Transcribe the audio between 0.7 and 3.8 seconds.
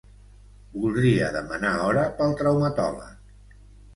Voldria demanar hora pel traumatòleg.